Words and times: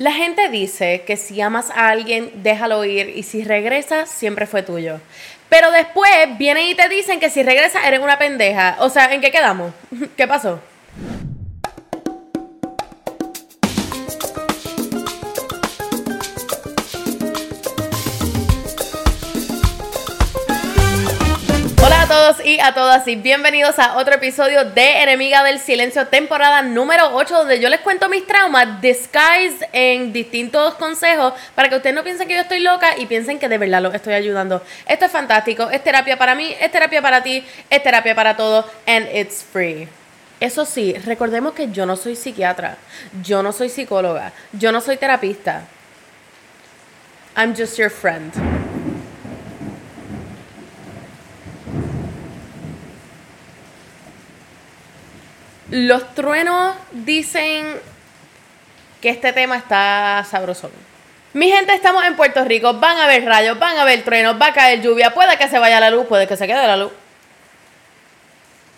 La 0.00 0.12
gente 0.12 0.48
dice 0.48 1.02
que 1.06 1.18
si 1.18 1.42
amas 1.42 1.68
a 1.68 1.88
alguien, 1.88 2.30
déjalo 2.36 2.86
ir 2.86 3.12
y 3.18 3.22
si 3.22 3.44
regresa, 3.44 4.06
siempre 4.06 4.46
fue 4.46 4.62
tuyo. 4.62 4.98
Pero 5.50 5.70
después 5.70 6.10
vienen 6.38 6.68
y 6.68 6.74
te 6.74 6.88
dicen 6.88 7.20
que 7.20 7.28
si 7.28 7.42
regresa 7.42 7.86
eres 7.86 8.00
una 8.00 8.18
pendeja. 8.18 8.76
O 8.78 8.88
sea, 8.88 9.12
¿en 9.12 9.20
qué 9.20 9.30
quedamos? 9.30 9.74
¿Qué 10.16 10.26
pasó? 10.26 10.58
Y 22.38 22.60
a 22.60 22.72
todas 22.74 23.08
y 23.08 23.16
bienvenidos 23.16 23.80
a 23.80 23.96
otro 23.96 24.14
episodio 24.14 24.64
de 24.64 25.02
Enemiga 25.02 25.42
del 25.42 25.58
Silencio, 25.58 26.06
temporada 26.06 26.62
número 26.62 27.16
8, 27.16 27.38
donde 27.38 27.58
yo 27.58 27.68
les 27.68 27.80
cuento 27.80 28.08
mis 28.08 28.24
traumas 28.24 28.80
disguised 28.80 29.66
en 29.72 30.12
distintos 30.12 30.74
consejos 30.74 31.34
para 31.56 31.68
que 31.68 31.74
ustedes 31.76 31.96
no 31.96 32.04
piensen 32.04 32.28
que 32.28 32.34
yo 32.34 32.42
estoy 32.42 32.60
loca 32.60 32.96
y 32.96 33.06
piensen 33.06 33.40
que 33.40 33.48
de 33.48 33.58
verdad 33.58 33.82
los 33.82 33.94
estoy 33.94 34.14
ayudando. 34.14 34.62
Esto 34.86 35.06
es 35.06 35.10
fantástico, 35.10 35.70
es 35.70 35.82
terapia 35.82 36.16
para 36.16 36.36
mí, 36.36 36.54
es 36.60 36.70
terapia 36.70 37.02
para 37.02 37.20
ti, 37.20 37.44
es 37.68 37.82
terapia 37.82 38.14
para 38.14 38.36
todos, 38.36 38.64
and 38.86 39.08
it's 39.12 39.42
free. 39.42 39.88
Eso 40.38 40.64
sí, 40.64 40.94
recordemos 41.04 41.54
que 41.54 41.72
yo 41.72 41.84
no 41.84 41.96
soy 41.96 42.14
psiquiatra, 42.14 42.76
yo 43.24 43.42
no 43.42 43.52
soy 43.52 43.70
psicóloga, 43.70 44.32
yo 44.52 44.70
no 44.70 44.80
soy 44.80 44.98
terapista. 44.98 45.62
I'm 47.36 47.56
just 47.56 47.76
your 47.76 47.90
friend. 47.90 48.59
Los 55.70 56.16
truenos 56.16 56.74
dicen 56.90 57.64
que 59.00 59.08
este 59.08 59.32
tema 59.32 59.56
está 59.56 60.26
sabroso. 60.28 60.68
Mi 61.32 61.48
gente, 61.48 61.72
estamos 61.72 62.04
en 62.04 62.16
Puerto 62.16 62.44
Rico, 62.44 62.74
van 62.74 62.98
a 62.98 63.04
haber 63.04 63.24
rayos, 63.24 63.56
van 63.56 63.76
a 63.76 63.82
haber 63.82 64.02
truenos, 64.02 64.40
va 64.40 64.48
a 64.48 64.52
caer 64.52 64.82
lluvia, 64.82 65.14
puede 65.14 65.36
que 65.38 65.46
se 65.46 65.60
vaya 65.60 65.78
la 65.78 65.90
luz, 65.90 66.06
puede 66.08 66.26
que 66.26 66.36
se 66.36 66.48
quede 66.48 66.66
la 66.66 66.76
luz. 66.76 66.90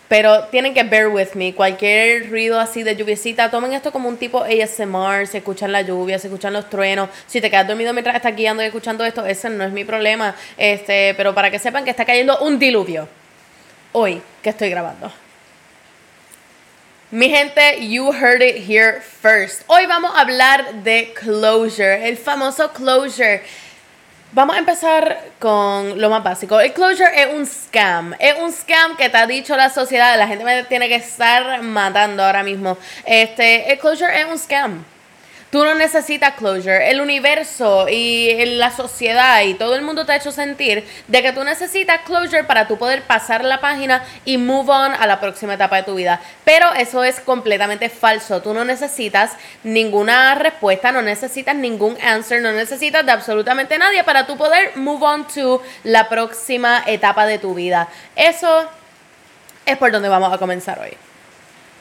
Pero 0.07 0.43
tienen 0.45 0.75
que 0.75 0.83
bear 0.83 1.07
with 1.07 1.29
me. 1.33 1.55
Cualquier 1.55 2.29
ruido 2.29 2.59
así 2.59 2.83
de 2.83 2.95
lluviecita, 2.95 3.49
tomen 3.49 3.73
esto 3.73 3.91
como 3.91 4.07
un 4.07 4.17
tipo 4.17 4.43
ASMR. 4.43 5.25
Se 5.25 5.39
escuchan 5.39 5.71
la 5.71 5.81
lluvia, 5.81 6.19
se 6.19 6.27
escuchan 6.27 6.53
los 6.53 6.69
truenos. 6.69 7.09
Si 7.25 7.41
te 7.41 7.49
quedas 7.49 7.67
dormido 7.67 7.91
mientras 7.93 8.15
estás 8.15 8.35
guiando 8.35 8.61
y 8.61 8.67
escuchando 8.67 9.03
esto, 9.03 9.25
ese 9.25 9.49
no 9.49 9.63
es 9.63 9.71
mi 9.71 9.83
problema. 9.83 10.35
Este, 10.55 11.15
pero 11.17 11.33
para 11.33 11.49
que 11.49 11.57
sepan 11.57 11.83
que 11.83 11.89
está 11.89 12.05
cayendo 12.05 12.37
un 12.41 12.59
diluvio 12.59 13.07
hoy 13.93 14.21
que 14.43 14.51
estoy 14.51 14.69
grabando. 14.69 15.11
Mi 17.13 17.29
gente, 17.29 17.77
you 17.79 18.11
heard 18.11 18.41
it 18.41 18.67
here 18.67 18.99
first. 18.99 19.61
Hoy 19.67 19.85
vamos 19.85 20.15
a 20.15 20.21
hablar 20.21 20.81
de 20.83 21.13
closure, 21.13 22.07
el 22.07 22.17
famoso 22.17 22.73
closure. 22.73 23.43
Vamos 24.31 24.55
a 24.55 24.57
empezar 24.57 25.19
con 25.37 26.01
lo 26.01 26.09
más 26.09 26.23
básico. 26.23 26.59
El 26.59 26.73
closure 26.73 27.11
es 27.13 27.31
un 27.31 27.45
scam. 27.45 28.15
Es 28.17 28.39
un 28.39 28.51
scam 28.51 28.97
que 28.97 29.09
te 29.09 29.17
ha 29.17 29.27
dicho 29.27 29.55
la 29.55 29.69
sociedad. 29.69 30.17
La 30.17 30.27
gente 30.27 30.43
me 30.43 30.63
tiene 30.63 30.87
que 30.87 30.95
estar 30.95 31.61
matando 31.61 32.23
ahora 32.23 32.41
mismo. 32.41 32.79
Este, 33.05 33.77
closure 33.79 34.19
es 34.19 34.25
un 34.25 34.39
scam. 34.39 34.83
Tú 35.53 35.63
no 35.63 35.75
necesitas 35.75 36.33
closure. 36.33 36.89
El 36.89 36.99
universo 36.99 37.85
y 37.87 38.43
la 38.57 38.71
sociedad 38.71 39.43
y 39.43 39.53
todo 39.53 39.75
el 39.75 39.83
mundo 39.83 40.03
te 40.03 40.13
ha 40.13 40.15
hecho 40.15 40.31
sentir 40.31 40.83
de 41.07 41.21
que 41.21 41.31
tú 41.31 41.43
necesitas 41.43 42.01
closure 42.07 42.43
para 42.43 42.67
tú 42.67 42.79
poder 42.79 43.03
pasar 43.03 43.43
la 43.45 43.61
página 43.61 44.03
y 44.25 44.39
move 44.39 44.71
on 44.71 44.93
a 44.95 45.05
la 45.05 45.19
próxima 45.19 45.53
etapa 45.53 45.75
de 45.75 45.83
tu 45.83 45.93
vida. 45.93 46.19
Pero 46.43 46.73
eso 46.73 47.03
es 47.03 47.19
completamente 47.19 47.89
falso. 47.89 48.41
Tú 48.41 48.51
no 48.55 48.65
necesitas 48.65 49.33
ninguna 49.63 50.33
respuesta, 50.33 50.91
no 50.91 51.03
necesitas 51.03 51.55
ningún 51.55 51.99
answer, 52.01 52.41
no 52.41 52.51
necesitas 52.51 53.05
de 53.05 53.11
absolutamente 53.11 53.77
nadie 53.77 54.03
para 54.03 54.25
tú 54.25 54.35
poder 54.35 54.75
move 54.75 55.05
on 55.05 55.27
to 55.27 55.61
la 55.83 56.09
próxima 56.09 56.83
etapa 56.87 57.27
de 57.27 57.37
tu 57.37 57.53
vida. 57.53 57.89
Eso 58.15 58.67
es 59.67 59.77
por 59.77 59.91
donde 59.91 60.09
vamos 60.09 60.33
a 60.33 60.39
comenzar 60.39 60.79
hoy. 60.79 60.97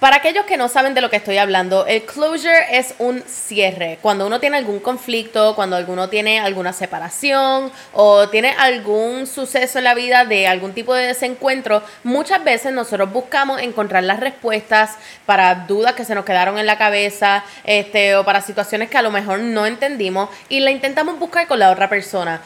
Para 0.03 0.17
aquellos 0.17 0.47
que 0.47 0.57
no 0.57 0.69
saben 0.69 0.95
de 0.95 1.01
lo 1.01 1.11
que 1.11 1.17
estoy 1.19 1.39
hablando, 1.39 1.87
el 1.87 2.03
closure 2.03 2.77
es 2.77 2.93
un 2.99 3.23
cierre. 3.23 4.01
Cuando 4.03 4.27
uno 4.27 4.41
tiene 4.41 4.57
algún 4.57 4.81
conflicto, 4.81 5.55
cuando 5.55 5.77
alguno 5.77 6.09
tiene 6.09 6.41
alguna 6.41 6.73
separación 6.73 7.71
o 7.93 8.29
tiene 8.29 8.51
algún 8.59 9.29
suceso 9.29 9.79
en 9.79 9.85
la 9.85 9.95
vida 9.95 10.25
de 10.25 10.49
algún 10.49 10.73
tipo 10.73 10.93
de 10.93 11.07
desencuentro, 11.07 11.85
muchas 12.03 12.43
veces 12.43 12.73
nosotros 12.73 13.13
buscamos 13.13 13.63
encontrar 13.63 14.03
las 14.03 14.19
respuestas 14.19 14.97
para 15.25 15.55
dudas 15.55 15.93
que 15.93 16.05
se 16.05 16.17
nos 16.17 16.25
quedaron 16.25 16.59
en 16.59 16.67
la 16.67 16.79
cabeza, 16.79 17.45
este, 17.63 18.17
o 18.17 18.25
para 18.25 18.41
situaciones 18.41 18.91
que 18.91 18.99
a 18.99 19.03
lo 19.03 19.13
mejor 19.13 19.39
no 19.39 19.67
entendimos 19.67 20.31
y 20.49 20.59
la 20.59 20.73
intentamos 20.73 21.17
buscar 21.21 21.47
con 21.47 21.61
la 21.61 21.71
otra 21.71 21.89
persona. 21.89 22.41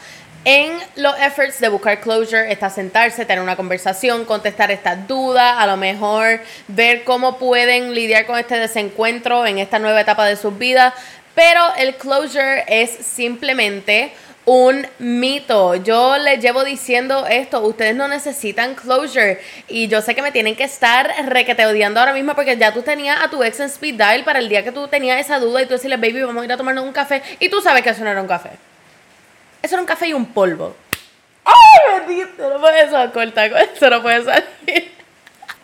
En 0.49 0.79
los 0.95 1.13
efforts 1.19 1.59
de 1.59 1.67
buscar 1.67 1.99
closure 1.99 2.49
está 2.49 2.69
sentarse, 2.69 3.25
tener 3.25 3.43
una 3.43 3.57
conversación, 3.57 4.23
contestar 4.23 4.71
estas 4.71 5.05
dudas, 5.05 5.55
a 5.57 5.67
lo 5.67 5.75
mejor 5.75 6.39
ver 6.69 7.03
cómo 7.03 7.37
pueden 7.37 7.93
lidiar 7.93 8.25
con 8.25 8.39
este 8.39 8.57
desencuentro 8.57 9.45
en 9.45 9.57
esta 9.57 9.77
nueva 9.77 9.99
etapa 9.99 10.25
de 10.25 10.37
sus 10.37 10.57
vidas. 10.57 10.93
Pero 11.35 11.59
el 11.77 11.95
closure 11.95 12.63
es 12.69 12.89
simplemente 12.89 14.13
un 14.45 14.87
mito. 14.99 15.75
Yo 15.75 16.17
les 16.17 16.41
llevo 16.41 16.63
diciendo 16.63 17.27
esto, 17.27 17.59
ustedes 17.59 17.93
no 17.93 18.07
necesitan 18.07 18.73
closure. 18.73 19.41
Y 19.67 19.89
yo 19.89 20.01
sé 20.01 20.15
que 20.15 20.21
me 20.21 20.31
tienen 20.31 20.55
que 20.55 20.63
estar 20.63 21.13
requete 21.25 21.65
odiando 21.65 21.99
ahora 21.99 22.13
mismo 22.13 22.35
porque 22.35 22.55
ya 22.55 22.73
tú 22.73 22.83
tenías 22.83 23.21
a 23.21 23.29
tu 23.29 23.43
ex 23.43 23.59
en 23.59 23.65
speed 23.65 23.95
dial 23.95 24.23
para 24.23 24.39
el 24.39 24.47
día 24.47 24.63
que 24.63 24.71
tú 24.71 24.87
tenías 24.87 25.19
esa 25.19 25.39
duda 25.39 25.61
y 25.61 25.65
tú 25.65 25.73
decirle, 25.73 25.97
baby, 25.97 26.21
vamos 26.21 26.43
a 26.43 26.45
ir 26.45 26.53
a 26.53 26.55
tomarnos 26.55 26.85
un 26.85 26.93
café. 26.93 27.21
Y 27.41 27.49
tú 27.49 27.59
sabes 27.59 27.83
que 27.83 27.89
eso 27.89 28.05
no 28.05 28.11
era 28.11 28.21
un 28.21 28.29
café. 28.29 28.51
Eso 29.67 29.75
era 29.75 29.81
un 29.81 29.85
café 29.85 30.07
y 30.07 30.13
un 30.13 30.27
polvo. 30.27 30.73
¡Ay, 31.43 31.99
bendito! 31.99 32.49
No 32.49 32.61
puede 32.61 33.11
cortar, 33.11 33.51
eso 33.75 33.89
no 33.89 34.01
puede 34.01 34.23
salir. 34.23 34.97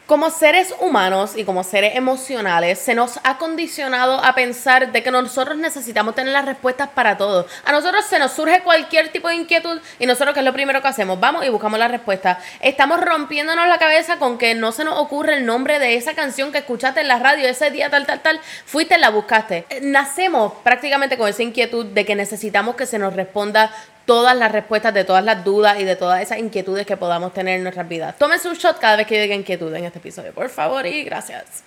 Como 0.05 0.29
seres 0.29 0.75
humanos 0.81 1.37
y 1.37 1.45
como 1.45 1.63
seres 1.63 1.95
emocionales, 1.95 2.77
se 2.77 2.93
nos 2.93 3.21
ha 3.23 3.37
condicionado 3.37 4.21
a 4.21 4.35
pensar 4.35 4.91
de 4.91 5.01
que 5.01 5.09
nosotros 5.09 5.55
necesitamos 5.55 6.13
tener 6.13 6.33
las 6.33 6.43
respuestas 6.43 6.89
para 6.89 7.17
todo. 7.17 7.47
A 7.63 7.71
nosotros 7.71 8.03
se 8.05 8.19
nos 8.19 8.33
surge 8.33 8.61
cualquier 8.63 9.13
tipo 9.13 9.29
de 9.29 9.35
inquietud 9.35 9.79
y 9.99 10.05
nosotros, 10.05 10.33
¿qué 10.33 10.41
es 10.41 10.45
lo 10.45 10.51
primero 10.51 10.81
que 10.81 10.89
hacemos? 10.89 11.21
Vamos 11.21 11.45
y 11.45 11.49
buscamos 11.49 11.79
la 11.79 11.87
respuesta. 11.87 12.37
Estamos 12.59 12.99
rompiéndonos 12.99 13.65
la 13.69 13.77
cabeza 13.77 14.19
con 14.19 14.37
que 14.37 14.53
no 14.55 14.73
se 14.73 14.83
nos 14.83 14.99
ocurre 14.99 15.35
el 15.35 15.45
nombre 15.45 15.79
de 15.79 15.95
esa 15.95 16.13
canción 16.13 16.51
que 16.51 16.57
escuchaste 16.57 16.99
en 16.99 17.07
la 17.07 17.19
radio 17.19 17.47
ese 17.47 17.71
día, 17.71 17.89
tal, 17.89 18.05
tal, 18.05 18.21
tal. 18.21 18.41
Fuiste 18.65 18.95
y 18.95 18.99
la 18.99 19.09
buscaste. 19.09 19.65
Nacemos 19.81 20.51
prácticamente 20.63 21.17
con 21.17 21.29
esa 21.29 21.43
inquietud 21.43 21.85
de 21.85 22.05
que 22.05 22.15
necesitamos 22.15 22.75
que 22.75 22.85
se 22.85 22.99
nos 22.99 23.15
responda 23.15 23.71
todas 24.05 24.35
las 24.35 24.51
respuestas 24.51 24.93
de 24.93 25.03
todas 25.03 25.23
las 25.23 25.43
dudas 25.43 25.79
y 25.79 25.83
de 25.83 25.95
todas 25.95 26.21
esas 26.21 26.37
inquietudes 26.37 26.85
que 26.85 26.97
podamos 26.97 27.33
tener 27.33 27.57
en 27.57 27.63
nuestras 27.63 27.87
vidas. 27.87 28.17
Tómense 28.17 28.47
un 28.47 28.55
shot 28.55 28.79
cada 28.79 28.97
vez 28.97 29.07
que 29.07 29.15
yo 29.15 29.21
diga 29.21 29.35
inquietud 29.35 29.73
en 29.73 29.85
este 29.85 29.99
episodio, 29.99 30.33
por 30.33 30.49
favor, 30.49 30.85
y 30.85 31.03
gracias. 31.03 31.63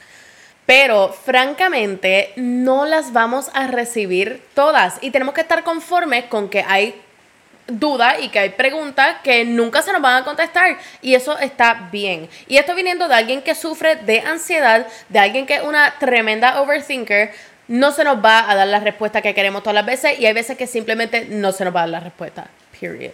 Pero 0.67 1.13
francamente 1.13 2.33
no 2.37 2.87
las 2.87 3.13
vamos 3.13 3.51
a 3.55 3.69
recibir 3.69 4.43
todas 4.55 4.99
y 5.01 5.13
tenemos 5.13 5.33
que 5.33 5.43
estar 5.43 5.63
conformes 5.63 6.25
con 6.25 6.49
que 6.49 6.65
hay 6.67 7.01
dudas 7.69 8.17
y 8.21 8.29
que 8.29 8.39
hay 8.39 8.51
preguntas 8.51 9.17
que 9.23 9.45
nunca 9.45 9.83
se 9.83 9.93
nos 9.93 10.03
van 10.03 10.23
a 10.23 10.25
contestar 10.25 10.79
y 11.03 11.15
eso 11.15 11.39
está 11.39 11.89
bien. 11.91 12.29
Y 12.49 12.57
esto 12.57 12.75
viniendo 12.75 13.09
de 13.09 13.15
alguien 13.15 13.43
que 13.43 13.55
sufre 13.55 13.97
de 13.97 14.21
ansiedad, 14.21 14.87
de 15.09 15.19
alguien 15.19 15.47
que 15.47 15.57
es 15.57 15.63
una 15.63 15.95
tremenda 15.99 16.61
overthinker, 16.61 17.33
no 17.69 17.93
se 17.93 18.05
nos 18.05 18.25
va 18.25 18.51
a 18.51 18.55
dar 18.55 18.67
la 18.67 18.81
respuesta 18.81 19.23
que 19.23 19.35
queremos 19.35 19.63
todas 19.63 19.75
las 19.75 19.87
veces 19.87 20.19
y 20.19 20.27
hay 20.27 20.33
veces 20.33 20.57
que 20.57 20.67
simplemente 20.67 21.27
no 21.27 21.53
se 21.53 21.65
nos 21.65 21.75
va 21.75 21.81
a 21.81 21.83
dar 21.83 21.91
la 21.91 22.01
respuesta. 22.01 22.47
Period. 22.81 23.13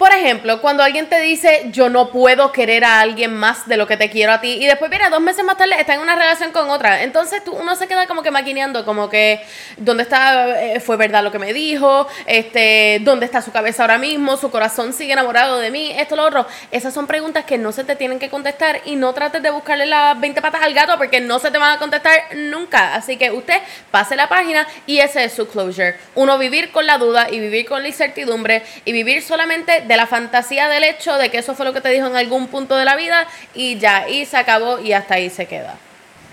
Por 0.00 0.14
ejemplo, 0.14 0.62
cuando 0.62 0.82
alguien 0.82 1.10
te 1.10 1.20
dice 1.20 1.66
yo 1.72 1.90
no 1.90 2.10
puedo 2.10 2.52
querer 2.52 2.84
a 2.84 3.00
alguien 3.00 3.34
más 3.34 3.68
de 3.68 3.76
lo 3.76 3.86
que 3.86 3.98
te 3.98 4.08
quiero 4.08 4.32
a 4.32 4.40
ti 4.40 4.56
y 4.58 4.64
después 4.64 4.90
mira, 4.90 5.10
dos 5.10 5.20
meses 5.20 5.44
más 5.44 5.58
tarde 5.58 5.74
está 5.78 5.92
en 5.92 6.00
una 6.00 6.16
relación 6.16 6.52
con 6.52 6.70
otra, 6.70 7.02
entonces 7.02 7.44
tú, 7.44 7.52
uno 7.52 7.76
se 7.76 7.86
queda 7.86 8.06
como 8.06 8.22
que 8.22 8.30
maquineando, 8.30 8.86
como 8.86 9.10
que 9.10 9.42
dónde 9.76 10.04
está, 10.04 10.58
eh, 10.58 10.80
fue 10.80 10.96
verdad 10.96 11.22
lo 11.22 11.30
que 11.30 11.38
me 11.38 11.52
dijo, 11.52 12.08
este, 12.24 13.00
dónde 13.02 13.26
está 13.26 13.42
su 13.42 13.52
cabeza 13.52 13.82
ahora 13.82 13.98
mismo, 13.98 14.38
su 14.38 14.50
corazón 14.50 14.94
sigue 14.94 15.12
enamorado 15.12 15.58
de 15.58 15.70
mí, 15.70 15.92
esto, 15.94 16.16
lo 16.16 16.24
otro. 16.24 16.46
Esas 16.70 16.94
son 16.94 17.06
preguntas 17.06 17.44
que 17.44 17.58
no 17.58 17.70
se 17.70 17.84
te 17.84 17.94
tienen 17.94 18.18
que 18.18 18.30
contestar 18.30 18.80
y 18.86 18.96
no 18.96 19.12
trates 19.12 19.42
de 19.42 19.50
buscarle 19.50 19.84
las 19.84 20.18
20 20.18 20.40
patas 20.40 20.62
al 20.62 20.72
gato 20.72 20.96
porque 20.96 21.20
no 21.20 21.38
se 21.38 21.50
te 21.50 21.58
van 21.58 21.76
a 21.76 21.78
contestar 21.78 22.14
nunca. 22.36 22.94
Así 22.94 23.18
que 23.18 23.30
usted 23.30 23.60
pase 23.90 24.16
la 24.16 24.30
página 24.30 24.66
y 24.86 25.00
ese 25.00 25.24
es 25.24 25.34
su 25.34 25.46
closure. 25.46 25.96
Uno 26.14 26.38
vivir 26.38 26.70
con 26.70 26.86
la 26.86 26.96
duda 26.96 27.28
y 27.30 27.38
vivir 27.38 27.66
con 27.66 27.82
la 27.82 27.88
incertidumbre 27.88 28.62
y 28.86 28.92
vivir 28.92 29.22
solamente 29.22 29.82
de 29.90 29.96
la 29.96 30.06
fantasía 30.06 30.68
del 30.68 30.84
hecho 30.84 31.18
de 31.18 31.30
que 31.30 31.38
eso 31.38 31.56
fue 31.56 31.66
lo 31.66 31.72
que 31.72 31.80
te 31.80 31.88
dijo 31.88 32.06
en 32.06 32.14
algún 32.14 32.46
punto 32.46 32.76
de 32.76 32.84
la 32.84 32.94
vida 32.94 33.26
y 33.54 33.76
ya, 33.76 34.08
y 34.08 34.24
se 34.24 34.36
acabó 34.36 34.78
y 34.78 34.92
hasta 34.92 35.14
ahí 35.14 35.30
se 35.30 35.46
queda. 35.46 35.74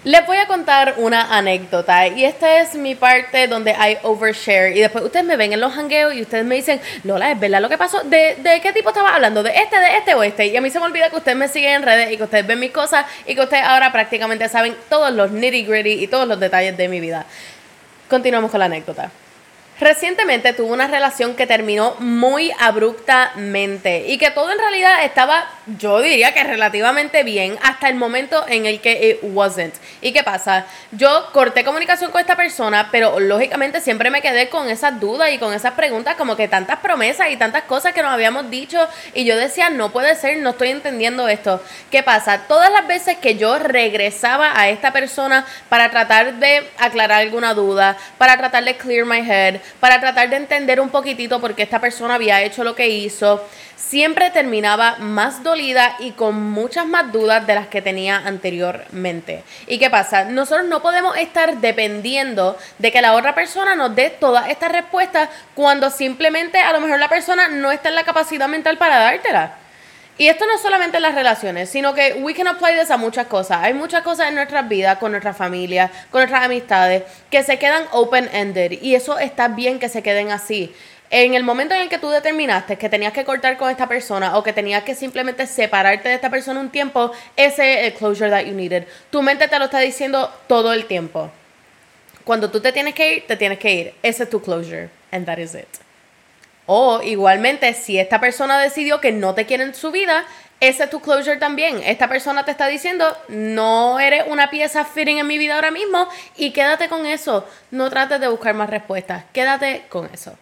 Les 0.04 0.27
voy 0.27 0.38
a 0.38 0.45
contar 0.45 0.94
una 0.98 1.36
anécdota 1.36 2.07
y 2.07 2.24
esta 2.24 2.59
es 2.59 2.75
mi 2.75 2.94
parte 2.94 3.48
donde 3.48 3.74
hay 3.74 3.98
overshare 4.04 4.77
y 4.77 4.81
después 4.81 5.04
ustedes 5.04 5.25
me 5.25 5.38
ven 5.38 5.54
en 5.54 5.59
los 5.59 5.75
hangueos 5.75 6.13
y 6.13 6.21
ustedes 6.21 6.45
me 6.45 6.54
dicen, 6.54 6.80
Lola, 7.04 7.31
¿es 7.31 7.39
verdad 7.39 7.59
lo 7.59 7.68
que 7.68 7.80
pasó? 7.80 8.04
¿De, 8.04 8.36
¿De, 8.36 8.62
qué 8.62 8.71
tipo 8.74 8.89
estaba 8.89 9.15
hablando? 9.15 9.42
¿De 9.42 9.50
este, 9.50 9.80
de 9.80 9.98
este 9.98 10.13
o 10.13 10.21
este? 10.21 10.45
Y 10.45 10.56
a 10.56 10.62
mí 10.62 10.69
se 10.69 10.80
me 10.80 10.86
olvida 10.86 11.09
que 11.09 11.15
ustedes 11.15 11.36
me 11.36 11.48
siguen 11.48 11.77
en 11.77 11.81
redes 11.81 12.12
y 12.12 12.18
que 12.18 12.24
ustedes 12.24 12.45
ven 12.45 12.59
mis 12.59 12.71
cosas 12.71 13.07
y 13.25 13.33
que 13.33 13.42
ustedes 13.42 13.63
ahora 13.63 13.92
prácticamente 13.92 14.48
saben 14.50 14.75
todos 14.88 15.12
los 15.12 15.31
nitty 15.31 15.63
gritty 15.63 16.04
y 16.04 16.06
todos 16.06 16.27
los 16.27 16.39
detalles 16.39 16.77
de 16.77 16.88
mi 16.89 17.00
vida. 17.00 17.25
Continuamos 18.07 18.51
con 18.51 18.59
la 18.59 18.68
anécdota. 18.68 19.09
Recientemente 19.79 20.53
tuve 20.53 20.71
una 20.71 20.88
relación 20.88 21.35
que 21.35 21.45
terminó 21.45 21.95
muy 22.00 22.51
abruptamente 22.59 24.06
y 24.07 24.18
que 24.18 24.31
todo 24.31 24.51
en 24.51 24.57
realidad 24.57 25.06
estaba, 25.06 25.47
yo 25.77 26.01
diría 26.01 26.33
que 26.33 26.44
relativamente 26.44 27.21
bien 27.21 27.59
hasta 27.62 27.88
el 27.88 27.94
momento 27.94 28.44
en 28.47 28.65
el 28.65 28.81
que 28.81 29.09
it 29.09 29.19
wasn't. 29.21 29.75
¿Y 30.01 30.13
qué 30.13 30.24
pasa? 30.24 30.65
Yo 30.91 31.27
corté 31.31 31.63
comunicación 31.63 32.09
con 32.09 32.21
esta 32.21 32.35
persona, 32.35 32.89
pero 32.91 33.19
lógicamente 33.19 33.79
siempre 33.79 34.09
me 34.09 34.24
quedé 34.24 34.50
con 34.50 34.68
esas 34.68 35.00
dudas 35.00 35.31
y 35.31 35.38
con 35.38 35.53
esas 35.53 35.74
preguntas, 35.74 36.15
como 36.15 36.35
que 36.35 36.47
tantas 36.47 36.80
promesas 36.80 37.30
y 37.30 37.38
tantas 37.38 37.63
cosas 37.63 37.94
que 37.94 38.01
nos 38.01 38.12
habíamos 38.12 38.50
dicho 38.50 38.88
y 39.13 39.25
yo 39.25 39.38
decía, 39.38 39.69
no 39.69 39.91
puede 39.91 40.15
ser, 40.15 40.38
no 40.38 40.51
estoy 40.51 40.69
entendiendo 40.69 41.27
esto. 41.27 41.62
¿Qué 41.91 42.01
pasa? 42.01 42.47
Todas 42.47 42.71
las 42.71 42.88
veces 42.88 43.18
que 43.18 43.35
yo 43.35 43.59
regresaba 43.59 44.59
a 44.59 44.69
esta 44.69 44.91
persona 44.91 45.45
para 45.69 45.91
tratar 45.91 46.35
de 46.35 46.68
aclarar 46.80 47.21
alguna 47.21 47.53
duda, 47.53 47.95
para 48.18 48.38
tratar 48.38 48.63
de 48.63 48.75
clear 48.75 49.06
my 49.06 49.19
head, 49.19 49.62
para 49.79 49.99
tratar 49.99 50.29
de 50.29 50.37
entender 50.37 50.79
un 50.79 50.89
poquitito 50.89 51.39
por 51.39 51.55
qué 51.55 51.63
esta 51.63 51.81
persona 51.81 52.15
había 52.15 52.41
hecho 52.41 52.63
lo 52.63 52.75
que 52.75 52.89
hizo, 52.89 53.43
siempre 53.75 54.29
terminaba 54.31 54.97
más 54.99 55.43
dolida 55.43 55.95
y 55.99 56.11
con 56.11 56.35
muchas 56.51 56.85
más 56.85 57.11
dudas 57.11 57.47
de 57.47 57.55
las 57.55 57.67
que 57.67 57.81
tenía 57.81 58.17
anteriormente. 58.17 59.43
¿Y 59.67 59.79
qué 59.79 59.89
pasa? 59.89 60.25
Nosotros 60.25 60.67
no 60.67 60.81
podemos 60.81 61.15
estar 61.17 61.57
dependiendo 61.57 62.57
de 62.79 62.91
que 62.91 63.01
la 63.01 63.13
otra 63.13 63.33
persona 63.33 63.75
nos 63.75 63.95
dé 63.95 64.09
todas 64.09 64.49
estas 64.49 64.71
respuestas 64.71 65.29
cuando 65.55 65.89
simplemente 65.89 66.59
a 66.59 66.73
lo 66.73 66.81
mejor 66.81 66.99
la 66.99 67.09
persona 67.09 67.47
no 67.47 67.71
está 67.71 67.89
en 67.89 67.95
la 67.95 68.03
capacidad 68.03 68.47
mental 68.47 68.77
para 68.77 68.97
dártela. 68.97 69.66
Y 70.17 70.27
esto 70.27 70.47
no 70.47 70.55
es 70.55 70.61
solamente 70.61 70.97
en 70.97 71.03
las 71.03 71.13
relaciones, 71.13 71.69
sino 71.69 71.93
que 71.93 72.13
we 72.21 72.33
can 72.33 72.47
apply 72.47 72.79
this 72.79 72.89
a 72.89 72.97
muchas 72.97 73.27
cosas. 73.27 73.59
Hay 73.61 73.73
muchas 73.75 74.01
cosas 74.01 74.29
en 74.29 74.35
nuestras 74.35 74.67
vidas, 74.67 74.97
con 74.97 75.11
nuestra 75.11 75.33
familia, 75.33 75.91
con 76.09 76.21
nuestras 76.21 76.43
amistades, 76.43 77.03
que 77.29 77.43
se 77.43 77.59
quedan 77.59 77.83
open-ended. 77.91 78.81
Y 78.81 78.95
eso 78.95 79.19
está 79.19 79.47
bien 79.47 79.77
que 79.77 79.89
se 79.89 80.01
queden 80.01 80.31
así. 80.31 80.73
En 81.09 81.35
el 81.35 81.43
momento 81.43 81.73
en 81.73 81.81
el 81.81 81.89
que 81.89 81.99
tú 81.99 82.09
determinaste 82.09 82.77
que 82.77 82.89
tenías 82.89 83.13
que 83.13 83.23
cortar 83.23 83.57
con 83.57 83.69
esta 83.69 83.87
persona 83.87 84.37
o 84.37 84.43
que 84.43 84.51
tenías 84.53 84.83
que 84.83 84.95
simplemente 84.95 85.45
separarte 85.47 86.09
de 86.09 86.15
esta 86.15 86.29
persona 86.29 86.59
un 86.59 86.69
tiempo, 86.69 87.11
ese 87.35 87.79
es 87.79 87.93
el 87.93 87.93
closure 87.93 88.29
that 88.29 88.43
you 88.43 88.53
needed. 88.53 88.85
Tu 89.09 89.21
mente 89.21 89.47
te 89.47 89.59
lo 89.59 89.65
está 89.65 89.79
diciendo 89.79 90.33
todo 90.47 90.73
el 90.73 90.85
tiempo. 90.85 91.31
Cuando 92.25 92.51
tú 92.51 92.59
te 92.59 92.73
tienes 92.73 92.93
que 92.93 93.13
ir, 93.13 93.27
te 93.27 93.37
tienes 93.37 93.59
que 93.59 93.73
ir. 93.73 93.93
Ese 94.03 94.23
es 94.23 94.29
tu 94.29 94.41
closure. 94.41 94.89
And 95.11 95.25
that 95.25 95.37
is 95.37 95.55
it. 95.55 95.86
O 96.67 97.01
igualmente, 97.01 97.73
si 97.73 97.97
esta 97.97 98.19
persona 98.19 98.59
decidió 98.59 99.01
que 99.01 99.11
no 99.11 99.33
te 99.33 99.45
quiere 99.45 99.63
en 99.63 99.73
su 99.73 99.89
vida, 99.89 100.25
ese 100.59 100.83
es 100.83 100.89
tu 100.89 100.99
closure 100.99 101.37
también. 101.37 101.81
Esta 101.83 102.07
persona 102.07 102.43
te 102.45 102.51
está 102.51 102.67
diciendo, 102.67 103.05
no 103.29 103.99
eres 103.99 104.25
una 104.27 104.49
pieza 104.49 104.85
fitting 104.85 105.19
en 105.19 105.27
mi 105.27 105.37
vida 105.37 105.55
ahora 105.55 105.71
mismo 105.71 106.07
y 106.35 106.51
quédate 106.51 106.89
con 106.89 107.05
eso. 107.05 107.47
No 107.71 107.89
trates 107.89 108.19
de 108.19 108.27
buscar 108.27 108.53
más 108.53 108.69
respuestas. 108.69 109.23
Quédate 109.33 109.85
con 109.89 110.09
eso. 110.13 110.37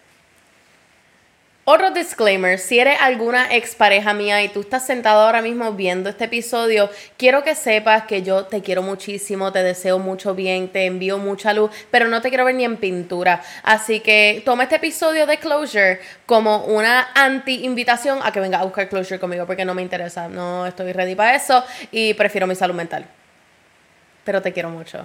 Otro 1.68 1.90
disclaimer, 1.90 2.60
si 2.60 2.78
eres 2.78 2.96
alguna 3.00 3.52
expareja 3.52 4.14
mía 4.14 4.40
y 4.40 4.48
tú 4.48 4.60
estás 4.60 4.86
sentado 4.86 5.22
ahora 5.22 5.42
mismo 5.42 5.72
viendo 5.72 6.08
este 6.08 6.26
episodio, 6.26 6.88
quiero 7.16 7.42
que 7.42 7.56
sepas 7.56 8.04
que 8.04 8.22
yo 8.22 8.44
te 8.44 8.62
quiero 8.62 8.82
muchísimo, 8.82 9.50
te 9.50 9.64
deseo 9.64 9.98
mucho 9.98 10.32
bien, 10.36 10.68
te 10.68 10.86
envío 10.86 11.18
mucha 11.18 11.52
luz, 11.52 11.72
pero 11.90 12.06
no 12.06 12.22
te 12.22 12.28
quiero 12.28 12.44
ver 12.44 12.54
ni 12.54 12.64
en 12.64 12.76
pintura. 12.76 13.42
Así 13.64 13.98
que 13.98 14.42
toma 14.44 14.62
este 14.62 14.76
episodio 14.76 15.26
de 15.26 15.38
Closure 15.38 15.98
como 16.24 16.66
una 16.66 17.08
anti-invitación 17.16 18.20
a 18.22 18.30
que 18.30 18.38
venga 18.38 18.60
a 18.60 18.62
buscar 18.62 18.88
Closure 18.88 19.18
conmigo 19.18 19.44
porque 19.44 19.64
no 19.64 19.74
me 19.74 19.82
interesa, 19.82 20.28
no 20.28 20.68
estoy 20.68 20.92
ready 20.92 21.16
para 21.16 21.34
eso 21.34 21.64
y 21.90 22.14
prefiero 22.14 22.46
mi 22.46 22.54
salud 22.54 22.76
mental. 22.76 23.08
Pero 24.22 24.40
te 24.40 24.52
quiero 24.52 24.70
mucho. 24.70 25.04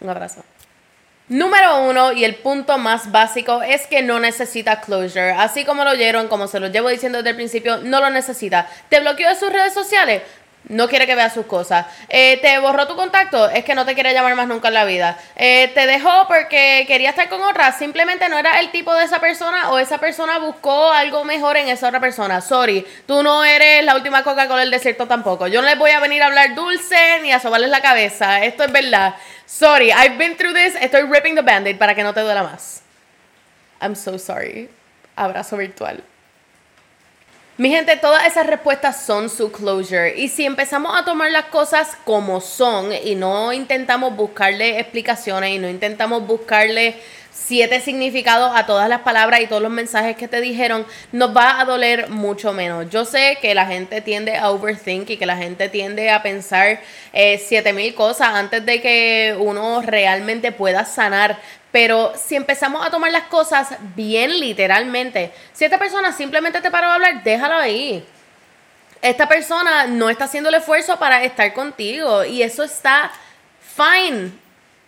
Un 0.00 0.10
abrazo. 0.10 0.44
Número 1.28 1.82
uno 1.82 2.12
y 2.12 2.24
el 2.24 2.36
punto 2.36 2.78
más 2.78 3.12
básico 3.12 3.62
es 3.62 3.86
que 3.86 4.00
no 4.00 4.18
necesita 4.18 4.80
closure. 4.80 5.32
Así 5.32 5.66
como 5.66 5.84
lo 5.84 5.90
oyeron, 5.90 6.26
como 6.26 6.46
se 6.46 6.58
lo 6.58 6.68
llevo 6.68 6.88
diciendo 6.88 7.18
desde 7.18 7.30
el 7.30 7.36
principio, 7.36 7.76
no 7.78 8.00
lo 8.00 8.08
necesita. 8.08 8.66
¿Te 8.88 9.00
bloqueó 9.00 9.28
de 9.28 9.34
sus 9.34 9.52
redes 9.52 9.74
sociales? 9.74 10.22
No 10.68 10.86
quiere 10.86 11.06
que 11.06 11.14
veas 11.14 11.32
sus 11.32 11.46
cosas. 11.46 11.86
Eh, 12.10 12.38
¿Te 12.42 12.58
borró 12.58 12.86
tu 12.86 12.94
contacto? 12.94 13.48
Es 13.48 13.64
que 13.64 13.74
no 13.74 13.86
te 13.86 13.94
quiere 13.94 14.12
llamar 14.12 14.34
más 14.34 14.46
nunca 14.46 14.68
en 14.68 14.74
la 14.74 14.84
vida. 14.84 15.16
Eh, 15.34 15.70
¿Te 15.72 15.86
dejó 15.86 16.26
porque 16.28 16.84
quería 16.86 17.10
estar 17.10 17.30
con 17.30 17.42
otra? 17.42 17.72
Simplemente 17.72 18.28
no 18.28 18.38
era 18.38 18.60
el 18.60 18.70
tipo 18.70 18.94
de 18.94 19.04
esa 19.04 19.18
persona 19.18 19.70
o 19.70 19.78
esa 19.78 19.96
persona 19.96 20.38
buscó 20.38 20.92
algo 20.92 21.24
mejor 21.24 21.56
en 21.56 21.68
esa 21.68 21.88
otra 21.88 22.00
persona. 22.00 22.42
Sorry, 22.42 22.86
tú 23.06 23.22
no 23.22 23.44
eres 23.44 23.82
la 23.82 23.96
última 23.96 24.22
Coca-Cola 24.22 24.60
del 24.60 24.70
desierto 24.70 25.06
tampoco. 25.06 25.46
Yo 25.46 25.62
no 25.62 25.68
les 25.68 25.78
voy 25.78 25.92
a 25.92 26.00
venir 26.00 26.22
a 26.22 26.26
hablar 26.26 26.54
dulce 26.54 27.20
ni 27.22 27.32
a 27.32 27.40
sobarles 27.40 27.70
la 27.70 27.80
cabeza. 27.80 28.44
Esto 28.44 28.64
es 28.64 28.72
verdad. 28.72 29.14
Sorry, 29.46 29.90
I've 29.90 30.18
been 30.18 30.36
through 30.36 30.52
this. 30.52 30.74
Estoy 30.74 31.04
ripping 31.04 31.34
the 31.34 31.42
band-aid 31.42 31.78
para 31.78 31.94
que 31.94 32.02
no 32.02 32.12
te 32.12 32.20
duela 32.20 32.42
más. 32.42 32.82
I'm 33.80 33.96
so 33.96 34.18
sorry. 34.18 34.68
Abrazo 35.16 35.56
virtual. 35.56 36.02
Mi 37.58 37.70
gente, 37.70 37.96
todas 37.96 38.24
esas 38.24 38.46
respuestas 38.46 39.04
son 39.04 39.28
su 39.28 39.50
closure. 39.50 40.16
Y 40.16 40.28
si 40.28 40.46
empezamos 40.46 40.96
a 40.96 41.04
tomar 41.04 41.32
las 41.32 41.46
cosas 41.46 41.98
como 42.04 42.40
son 42.40 42.92
y 42.92 43.16
no 43.16 43.52
intentamos 43.52 44.14
buscarle 44.14 44.78
explicaciones 44.78 45.50
y 45.50 45.58
no 45.58 45.68
intentamos 45.68 46.24
buscarle 46.24 46.94
siete 47.32 47.80
significados 47.80 48.52
a 48.54 48.64
todas 48.64 48.88
las 48.88 49.00
palabras 49.00 49.40
y 49.40 49.48
todos 49.48 49.60
los 49.60 49.72
mensajes 49.72 50.16
que 50.16 50.28
te 50.28 50.40
dijeron, 50.40 50.86
nos 51.10 51.36
va 51.36 51.60
a 51.60 51.64
doler 51.64 52.10
mucho 52.10 52.52
menos. 52.52 52.90
Yo 52.90 53.04
sé 53.04 53.38
que 53.40 53.56
la 53.56 53.66
gente 53.66 54.02
tiende 54.02 54.36
a 54.36 54.50
overthink 54.50 55.10
y 55.10 55.16
que 55.16 55.26
la 55.26 55.36
gente 55.36 55.68
tiende 55.68 56.10
a 56.10 56.22
pensar 56.22 56.78
eh, 57.12 57.42
siete 57.44 57.72
mil 57.72 57.92
cosas 57.94 58.28
antes 58.34 58.64
de 58.66 58.80
que 58.80 59.36
uno 59.36 59.82
realmente 59.82 60.52
pueda 60.52 60.84
sanar. 60.84 61.40
Pero 61.70 62.12
si 62.16 62.36
empezamos 62.36 62.86
a 62.86 62.90
tomar 62.90 63.12
las 63.12 63.24
cosas 63.24 63.76
bien 63.94 64.40
literalmente, 64.40 65.32
si 65.52 65.64
esta 65.64 65.78
persona 65.78 66.12
simplemente 66.12 66.60
te 66.60 66.70
paró 66.70 66.88
a 66.88 66.94
hablar, 66.94 67.22
déjalo 67.22 67.56
ahí. 67.56 68.04
Esta 69.02 69.28
persona 69.28 69.86
no 69.86 70.10
está 70.10 70.24
haciendo 70.24 70.48
el 70.48 70.56
esfuerzo 70.56 70.98
para 70.98 71.22
estar 71.22 71.52
contigo 71.52 72.24
y 72.24 72.42
eso 72.42 72.64
está 72.64 73.12
fine 73.76 74.32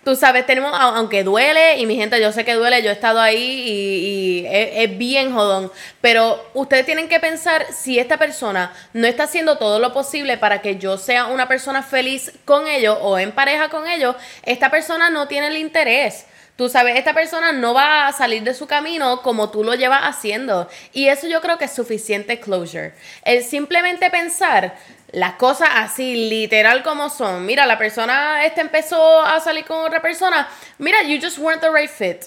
tú 0.05 0.17
sabes, 0.17 0.47
tenemos, 0.47 0.73
aunque 0.75 1.25
duele, 1.25 1.79
y 1.79 1.87
mi 1.87 1.97
gente, 1.97 2.21
yo 2.21 2.33
sé 2.33 2.45
que 2.45 2.55
duele, 2.55 2.83
yo 2.83 2.91
he 2.91 2.93
estado 2.93 3.21
ahí 3.21 3.63
y, 3.67 4.47
es, 4.49 4.97
bien 4.97 5.33
jodón, 5.33 5.71
pero 6.01 6.51
ustedes 6.55 6.87
tienen 6.87 7.09
que 7.09 7.21
pensar 7.21 7.67
si 7.73 7.99
esta 7.99 8.17
persona 8.17 8.73
no 8.93 9.07
está 9.07 9.25
haciendo 9.25 9.59
todo 9.59 9.79
lo 9.79 9.93
posible 9.93 10.37
para 10.39 10.63
que 10.63 10.77
yo 10.77 10.97
sea 10.97 11.27
una 11.27 11.49
persona 11.49 11.83
feliz 11.83 12.33
con 12.45 12.67
ellos 12.67 12.99
o 13.01 13.19
en 13.19 13.33
pareja 13.33 13.69
con 13.69 13.87
ellos, 13.87 14.17
esta 14.43 14.71
persona 14.71 15.11
no 15.11 15.29
tiene 15.29 15.49
el 15.49 15.57
interés. 15.57 16.27
Tú 16.61 16.69
sabes, 16.69 16.99
esta 16.99 17.15
persona 17.15 17.53
no 17.53 17.73
va 17.73 18.07
a 18.07 18.13
salir 18.13 18.43
de 18.43 18.53
su 18.53 18.67
camino 18.67 19.23
como 19.23 19.49
tú 19.49 19.65
lo 19.65 19.75
llevas 19.77 20.03
haciendo. 20.03 20.69
Y 20.93 21.09
eso 21.09 21.27
yo 21.27 21.41
creo 21.41 21.57
que 21.57 21.65
es 21.65 21.73
suficiente 21.73 22.39
closure. 22.39 22.93
El 23.25 23.43
simplemente 23.45 24.11
pensar, 24.11 24.77
las 25.11 25.37
cosas 25.37 25.71
así, 25.77 26.29
literal 26.29 26.83
como 26.83 27.09
son. 27.09 27.47
Mira, 27.47 27.65
la 27.65 27.79
persona 27.79 28.45
este 28.45 28.61
empezó 28.61 29.23
a 29.23 29.41
salir 29.41 29.65
con 29.65 29.79
otra 29.79 30.03
persona. 30.03 30.51
Mira, 30.77 31.03
you 31.03 31.19
just 31.19 31.39
weren't 31.39 31.63
the 31.63 31.71
right 31.71 31.89
fit. 31.89 32.27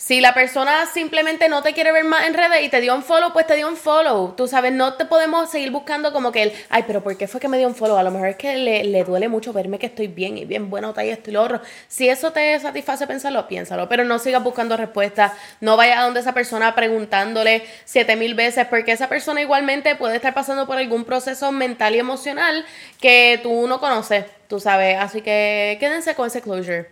Si 0.00 0.22
la 0.22 0.32
persona 0.32 0.86
simplemente 0.86 1.50
no 1.50 1.62
te 1.62 1.74
quiere 1.74 1.92
ver 1.92 2.04
más 2.04 2.26
en 2.26 2.32
redes 2.32 2.62
y 2.62 2.70
te 2.70 2.80
dio 2.80 2.94
un 2.94 3.02
follow, 3.02 3.34
pues 3.34 3.46
te 3.46 3.54
dio 3.54 3.68
un 3.68 3.76
follow. 3.76 4.32
Tú 4.34 4.48
sabes, 4.48 4.72
no 4.72 4.94
te 4.94 5.04
podemos 5.04 5.50
seguir 5.50 5.70
buscando 5.70 6.10
como 6.14 6.32
que 6.32 6.44
él, 6.44 6.52
ay, 6.70 6.84
pero 6.86 7.02
¿por 7.02 7.18
qué 7.18 7.28
fue 7.28 7.38
que 7.38 7.48
me 7.48 7.58
dio 7.58 7.68
un 7.68 7.74
follow? 7.74 7.98
A 7.98 8.02
lo 8.02 8.10
mejor 8.10 8.28
es 8.28 8.36
que 8.36 8.56
le, 8.56 9.04
duele 9.04 9.28
mucho 9.28 9.52
verme 9.52 9.78
que 9.78 9.84
estoy 9.84 10.08
bien 10.08 10.38
y 10.38 10.46
bien 10.46 10.70
bueno, 10.70 10.94
y 10.96 11.08
esto 11.10 11.28
y 11.28 11.34
lo 11.34 11.42
otro. 11.42 11.60
Si 11.86 12.08
eso 12.08 12.32
te 12.32 12.58
satisface 12.58 13.06
pensarlo, 13.06 13.46
piénsalo. 13.46 13.90
Pero 13.90 14.04
no 14.04 14.18
sigas 14.18 14.42
buscando 14.42 14.74
respuestas. 14.78 15.32
No 15.60 15.76
vayas 15.76 15.98
a 15.98 16.04
donde 16.04 16.20
esa 16.20 16.32
persona 16.32 16.74
preguntándole 16.74 17.62
siete 17.84 18.16
mil 18.16 18.34
veces, 18.34 18.66
porque 18.68 18.92
esa 18.92 19.10
persona 19.10 19.42
igualmente 19.42 19.96
puede 19.96 20.16
estar 20.16 20.32
pasando 20.32 20.66
por 20.66 20.78
algún 20.78 21.04
proceso 21.04 21.52
mental 21.52 21.94
y 21.94 21.98
emocional 21.98 22.64
que 23.02 23.38
tú 23.42 23.66
no 23.66 23.78
conoces, 23.80 24.24
tú 24.48 24.60
sabes. 24.60 24.96
Así 24.98 25.20
que 25.20 25.76
quédense 25.78 26.14
con 26.14 26.28
ese 26.28 26.40
closure, 26.40 26.88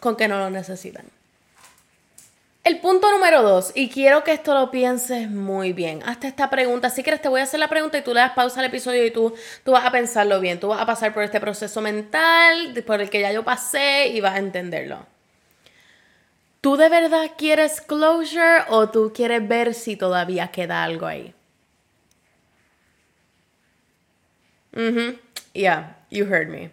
con 0.00 0.16
que 0.16 0.26
no 0.26 0.38
lo 0.38 0.48
necesitan. 0.48 1.19
El 2.70 2.78
punto 2.78 3.10
número 3.10 3.42
dos, 3.42 3.72
y 3.74 3.88
quiero 3.88 4.22
que 4.22 4.30
esto 4.30 4.54
lo 4.54 4.70
pienses 4.70 5.28
muy 5.28 5.72
bien. 5.72 6.04
Hasta 6.06 6.28
esta 6.28 6.48
pregunta. 6.48 6.88
Si 6.88 7.02
quieres, 7.02 7.20
te 7.20 7.28
voy 7.28 7.40
a 7.40 7.42
hacer 7.42 7.58
la 7.58 7.66
pregunta 7.66 7.98
y 7.98 8.02
tú 8.02 8.14
le 8.14 8.20
das 8.20 8.30
pausa 8.30 8.60
al 8.60 8.66
episodio 8.66 9.04
y 9.04 9.10
tú, 9.10 9.34
tú 9.64 9.72
vas 9.72 9.84
a 9.84 9.90
pensarlo 9.90 10.38
bien. 10.38 10.60
Tú 10.60 10.68
vas 10.68 10.80
a 10.80 10.86
pasar 10.86 11.12
por 11.12 11.24
este 11.24 11.40
proceso 11.40 11.80
mental 11.80 12.72
por 12.86 13.00
el 13.00 13.10
que 13.10 13.22
ya 13.22 13.32
yo 13.32 13.42
pasé 13.42 14.10
y 14.10 14.20
vas 14.20 14.36
a 14.36 14.38
entenderlo. 14.38 15.04
¿Tú 16.60 16.76
de 16.76 16.88
verdad 16.88 17.32
quieres 17.36 17.80
closure 17.80 18.62
o 18.68 18.88
tú 18.88 19.10
quieres 19.12 19.48
ver 19.48 19.74
si 19.74 19.96
todavía 19.96 20.52
queda 20.52 20.84
algo 20.84 21.06
ahí? 21.06 21.34
Mhm. 24.76 25.18
Yeah, 25.54 25.96
you 26.08 26.26
heard 26.26 26.48
me. 26.48 26.70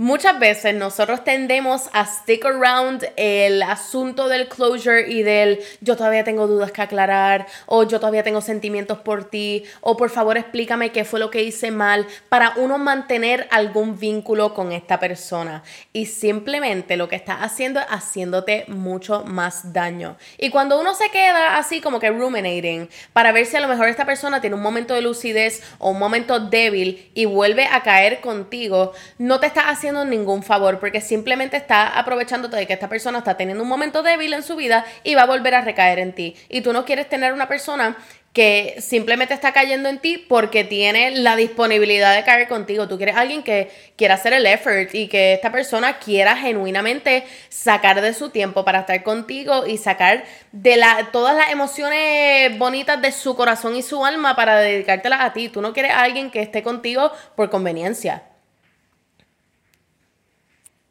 Muchas 0.00 0.38
veces 0.38 0.74
nosotros 0.74 1.24
tendemos 1.24 1.90
a 1.92 2.06
stick 2.06 2.46
around 2.46 3.06
el 3.16 3.62
asunto 3.62 4.28
del 4.28 4.48
closure 4.48 5.12
y 5.12 5.22
del 5.22 5.60
yo 5.82 5.94
todavía 5.94 6.24
tengo 6.24 6.46
dudas 6.46 6.72
que 6.72 6.80
aclarar 6.80 7.46
o 7.66 7.82
yo 7.82 8.00
todavía 8.00 8.22
tengo 8.22 8.40
sentimientos 8.40 9.00
por 9.00 9.28
ti 9.28 9.64
o 9.82 9.98
por 9.98 10.08
favor 10.08 10.38
explícame 10.38 10.90
qué 10.90 11.04
fue 11.04 11.20
lo 11.20 11.28
que 11.28 11.42
hice 11.42 11.70
mal 11.70 12.06
para 12.30 12.54
uno 12.56 12.78
mantener 12.78 13.46
algún 13.50 13.98
vínculo 13.98 14.54
con 14.54 14.72
esta 14.72 14.98
persona. 14.98 15.62
Y 15.92 16.06
simplemente 16.06 16.96
lo 16.96 17.06
que 17.06 17.16
estás 17.16 17.40
haciendo 17.40 17.78
es 17.80 17.86
haciéndote 17.90 18.64
mucho 18.68 19.24
más 19.26 19.74
daño. 19.74 20.16
Y 20.38 20.48
cuando 20.48 20.80
uno 20.80 20.94
se 20.94 21.10
queda 21.10 21.58
así 21.58 21.82
como 21.82 22.00
que 22.00 22.08
ruminating 22.08 22.88
para 23.12 23.32
ver 23.32 23.44
si 23.44 23.58
a 23.58 23.60
lo 23.60 23.68
mejor 23.68 23.90
esta 23.90 24.06
persona 24.06 24.40
tiene 24.40 24.56
un 24.56 24.62
momento 24.62 24.94
de 24.94 25.02
lucidez 25.02 25.62
o 25.78 25.90
un 25.90 25.98
momento 25.98 26.40
débil 26.40 27.10
y 27.12 27.26
vuelve 27.26 27.66
a 27.66 27.82
caer 27.82 28.22
contigo, 28.22 28.94
no 29.18 29.40
te 29.40 29.46
estás 29.46 29.64
haciendo 29.66 29.89
ningún 29.92 30.42
favor 30.42 30.78
porque 30.78 31.00
simplemente 31.00 31.56
está 31.56 31.98
aprovechándote 31.98 32.56
de 32.56 32.66
que 32.66 32.72
esta 32.72 32.88
persona 32.88 33.18
está 33.18 33.36
teniendo 33.36 33.62
un 33.62 33.68
momento 33.68 34.02
débil 34.02 34.32
en 34.32 34.42
su 34.42 34.56
vida 34.56 34.84
y 35.04 35.14
va 35.14 35.22
a 35.22 35.26
volver 35.26 35.54
a 35.54 35.60
recaer 35.60 35.98
en 35.98 36.14
ti. 36.14 36.36
Y 36.48 36.60
tú 36.60 36.72
no 36.72 36.84
quieres 36.84 37.08
tener 37.08 37.32
una 37.32 37.48
persona 37.48 37.96
que 38.32 38.76
simplemente 38.78 39.34
está 39.34 39.52
cayendo 39.52 39.88
en 39.88 39.98
ti 39.98 40.16
porque 40.16 40.62
tiene 40.62 41.10
la 41.10 41.34
disponibilidad 41.34 42.14
de 42.14 42.22
caer 42.22 42.46
contigo. 42.46 42.86
Tú 42.86 42.96
quieres 42.96 43.16
alguien 43.16 43.42
que 43.42 43.70
quiera 43.96 44.14
hacer 44.14 44.32
el 44.32 44.46
effort 44.46 44.94
y 44.94 45.08
que 45.08 45.34
esta 45.34 45.50
persona 45.50 45.98
quiera 45.98 46.36
genuinamente 46.36 47.24
sacar 47.48 48.00
de 48.00 48.14
su 48.14 48.30
tiempo 48.30 48.64
para 48.64 48.80
estar 48.80 49.02
contigo 49.02 49.66
y 49.66 49.78
sacar 49.78 50.24
de 50.52 50.76
la, 50.76 51.08
todas 51.12 51.36
las 51.36 51.50
emociones 51.50 52.56
bonitas 52.56 53.02
de 53.02 53.10
su 53.10 53.34
corazón 53.34 53.74
y 53.74 53.82
su 53.82 54.04
alma 54.04 54.36
para 54.36 54.60
dedicártelas 54.60 55.22
a 55.22 55.32
ti. 55.32 55.48
Tú 55.48 55.60
no 55.60 55.72
quieres 55.72 55.92
alguien 55.92 56.30
que 56.30 56.40
esté 56.40 56.62
contigo 56.62 57.10
por 57.34 57.50
conveniencia. 57.50 58.29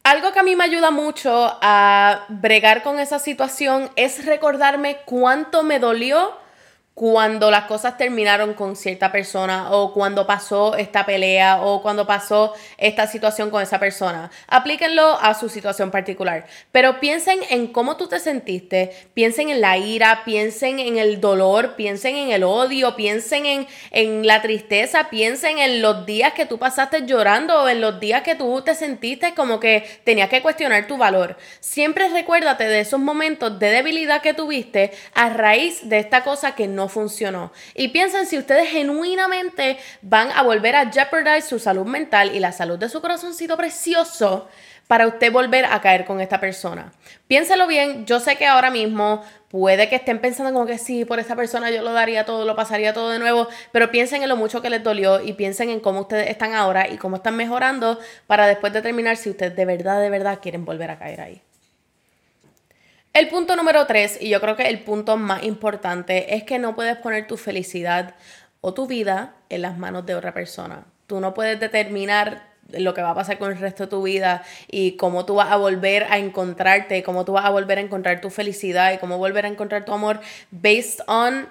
Algo 0.09 0.31
que 0.31 0.39
a 0.39 0.43
mí 0.43 0.55
me 0.55 0.63
ayuda 0.63 0.89
mucho 0.89 1.55
a 1.61 2.25
bregar 2.29 2.81
con 2.81 2.97
esa 2.99 3.19
situación 3.19 3.91
es 3.95 4.25
recordarme 4.25 5.01
cuánto 5.05 5.61
me 5.61 5.77
dolió 5.77 6.33
cuando 6.99 7.49
las 7.49 7.63
cosas 7.63 7.95
terminaron 7.95 8.53
con 8.55 8.75
cierta 8.75 9.09
persona 9.09 9.71
o 9.71 9.93
cuando 9.93 10.27
pasó 10.27 10.75
esta 10.75 11.05
pelea 11.05 11.61
o 11.61 11.81
cuando 11.81 12.05
pasó 12.05 12.53
esta 12.77 13.07
situación 13.07 13.49
con 13.49 13.63
esa 13.63 13.79
persona. 13.79 14.29
Aplíquenlo 14.47 15.17
a 15.21 15.33
su 15.33 15.47
situación 15.47 15.91
particular. 15.91 16.45
Pero 16.73 16.99
piensen 16.99 17.39
en 17.51 17.67
cómo 17.67 17.95
tú 17.95 18.09
te 18.09 18.19
sentiste, 18.19 18.91
piensen 19.13 19.49
en 19.49 19.61
la 19.61 19.77
ira, 19.77 20.23
piensen 20.25 20.79
en 20.79 20.97
el 20.97 21.21
dolor, 21.21 21.77
piensen 21.77 22.17
en 22.17 22.31
el 22.31 22.43
odio, 22.43 22.97
piensen 22.97 23.45
en, 23.45 23.67
en 23.91 24.27
la 24.27 24.41
tristeza, 24.41 25.09
piensen 25.09 25.57
en 25.57 25.81
los 25.81 26.05
días 26.05 26.33
que 26.33 26.45
tú 26.45 26.59
pasaste 26.59 27.05
llorando 27.05 27.63
o 27.63 27.69
en 27.69 27.79
los 27.79 28.01
días 28.01 28.23
que 28.23 28.35
tú 28.35 28.61
te 28.61 28.75
sentiste 28.75 29.33
como 29.35 29.61
que 29.61 29.87
tenías 30.03 30.27
que 30.27 30.41
cuestionar 30.41 30.85
tu 30.85 30.97
valor. 30.97 31.37
Siempre 31.61 32.09
recuérdate 32.09 32.65
de 32.65 32.81
esos 32.81 32.99
momentos 32.99 33.57
de 33.57 33.69
debilidad 33.69 34.21
que 34.21 34.33
tuviste 34.33 34.91
a 35.13 35.29
raíz 35.29 35.87
de 35.87 35.99
esta 35.99 36.25
cosa 36.25 36.55
que 36.55 36.67
no 36.67 36.88
funcionó. 36.89 37.51
Y 37.75 37.89
piensen 37.89 38.25
si 38.25 38.37
ustedes 38.37 38.69
genuinamente 38.69 39.77
van 40.01 40.31
a 40.31 40.43
volver 40.43 40.75
a 40.75 40.91
jeopardize 40.91 41.47
su 41.47 41.59
salud 41.59 41.85
mental 41.85 42.35
y 42.35 42.39
la 42.39 42.51
salud 42.51 42.77
de 42.77 42.89
su 42.89 42.99
corazoncito 43.01 43.55
precioso 43.55 44.49
para 44.89 45.05
usted 45.05 45.31
volver 45.31 45.65
a 45.65 45.81
caer 45.81 46.03
con 46.03 46.19
esta 46.19 46.39
persona. 46.39 46.91
Piénselo 47.27 47.67
bien, 47.67 48.07
yo 48.07 48.19
sé 48.19 48.37
que 48.37 48.47
ahora 48.47 48.71
mismo 48.71 49.23
puede 49.47 49.87
que 49.87 49.97
estén 49.97 50.19
pensando 50.19 50.51
como 50.51 50.65
que 50.65 50.79
sí, 50.79 51.05
por 51.05 51.19
esta 51.19 51.35
persona 51.35 51.69
yo 51.69 51.83
lo 51.83 51.93
daría 51.93 52.25
todo, 52.25 52.43
lo 52.43 52.55
pasaría 52.55 52.91
todo 52.91 53.11
de 53.11 53.19
nuevo, 53.19 53.47
pero 53.71 53.91
piensen 53.91 54.23
en 54.23 54.29
lo 54.29 54.35
mucho 54.35 54.63
que 54.63 54.71
les 54.71 54.83
dolió 54.83 55.21
y 55.21 55.33
piensen 55.33 55.69
en 55.69 55.79
cómo 55.79 56.01
ustedes 56.01 56.31
están 56.31 56.55
ahora 56.55 56.89
y 56.89 56.97
cómo 56.97 57.17
están 57.17 57.35
mejorando 57.35 57.99
para 58.25 58.47
después 58.47 58.73
determinar 58.73 59.15
si 59.15 59.29
ustedes 59.29 59.55
de 59.55 59.65
verdad, 59.65 60.01
de 60.01 60.09
verdad 60.09 60.39
quieren 60.41 60.65
volver 60.65 60.89
a 60.89 60.97
caer 60.97 61.21
ahí. 61.21 61.41
El 63.19 63.27
punto 63.27 63.57
número 63.57 63.85
tres, 63.85 64.17
y 64.21 64.29
yo 64.29 64.39
creo 64.39 64.55
que 64.55 64.69
el 64.69 64.79
punto 64.79 65.17
más 65.17 65.43
importante, 65.43 66.35
es 66.35 66.45
que 66.45 66.57
no 66.57 66.73
puedes 66.73 66.95
poner 66.95 67.27
tu 67.27 67.35
felicidad 67.35 68.15
o 68.61 68.73
tu 68.73 68.87
vida 68.87 69.35
en 69.49 69.61
las 69.61 69.77
manos 69.77 70.05
de 70.05 70.15
otra 70.15 70.33
persona. 70.33 70.85
Tú 71.05 71.19
no 71.19 71.33
puedes 71.33 71.59
determinar 71.59 72.47
lo 72.69 72.93
que 72.93 73.01
va 73.01 73.09
a 73.09 73.15
pasar 73.15 73.37
con 73.37 73.51
el 73.51 73.57
resto 73.57 73.83
de 73.83 73.89
tu 73.89 74.03
vida 74.03 74.43
y 74.71 74.95
cómo 74.95 75.25
tú 75.25 75.35
vas 75.35 75.51
a 75.51 75.57
volver 75.57 76.03
a 76.09 76.17
encontrarte, 76.17 77.03
cómo 77.03 77.25
tú 77.25 77.33
vas 77.33 77.43
a 77.43 77.49
volver 77.49 77.79
a 77.79 77.81
encontrar 77.81 78.21
tu 78.21 78.29
felicidad 78.29 78.93
y 78.93 78.99
cómo 78.99 79.17
volver 79.17 79.43
a 79.45 79.49
encontrar 79.49 79.83
tu 79.83 79.91
amor 79.91 80.21
based 80.51 81.01
on 81.07 81.49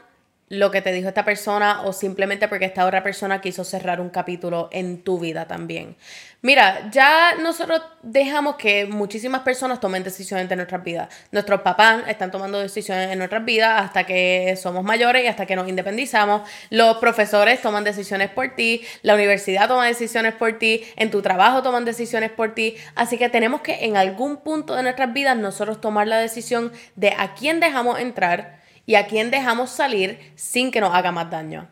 lo 0.49 0.71
que 0.71 0.81
te 0.81 0.93
dijo 0.93 1.09
esta 1.09 1.25
persona 1.25 1.83
o 1.83 1.93
simplemente 1.93 2.49
porque 2.49 2.65
esta 2.65 2.87
otra 2.87 3.03
persona 3.03 3.41
quiso 3.41 3.65
cerrar 3.65 4.01
un 4.01 4.09
capítulo 4.09 4.69
en 4.73 5.03
tu 5.03 5.19
vida 5.19 5.47
también. 5.47 5.97
Mira, 6.41 6.89
ya 6.93 7.35
nosotros 7.41 7.83
dejamos 8.03 8.55
que 8.57 8.87
muchísimas 8.87 9.41
personas 9.41 9.81
tomen 9.81 10.05
decisiones 10.05 10.49
en 10.49 10.57
nuestras 10.57 10.85
vidas. 10.85 11.09
Nuestros 11.33 11.63
papás 11.63 12.05
están 12.07 12.31
tomando 12.31 12.61
decisiones 12.61 13.11
en 13.11 13.19
nuestras 13.19 13.45
vidas 13.45 13.83
hasta 13.83 14.05
que 14.05 14.57
somos 14.57 14.85
mayores 14.85 15.25
y 15.25 15.27
hasta 15.27 15.47
que 15.47 15.57
nos 15.57 15.69
independizamos. 15.69 16.49
Los 16.71 16.99
profesores 16.99 17.61
toman 17.61 17.83
decisiones 17.83 18.31
por 18.31 18.55
ti, 18.55 18.83
la 19.03 19.15
universidad 19.15 19.67
toma 19.67 19.87
decisiones 19.87 20.33
por 20.35 20.59
ti, 20.59 20.85
en 20.97 21.11
tu 21.11 21.23
trabajo 21.23 21.63
toman 21.63 21.85
decisiones 21.85 22.31
por 22.31 22.55
ti. 22.55 22.77
Así 22.95 23.19
que 23.19 23.29
tenemos 23.29 23.61
que 23.61 23.85
en 23.85 23.97
algún 23.97 24.37
punto 24.37 24.77
de 24.77 24.85
nuestras 24.85 25.13
vidas 25.13 25.37
nosotros 25.37 25.81
tomar 25.81 26.07
la 26.07 26.19
decisión 26.19 26.73
de 26.95 27.15
a 27.19 27.35
quién 27.35 27.59
dejamos 27.59 27.99
entrar 27.99 28.59
y 28.89 28.95
a 28.95 29.07
quién 29.07 29.31
dejamos 29.31 29.69
salir 29.69 30.33
sin 30.35 30.71
que 30.71 30.81
nos 30.81 30.95
haga 30.95 31.13
más 31.13 31.31
daño. 31.31 31.69